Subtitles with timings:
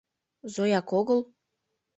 [0.53, 1.19] Зояк огыл?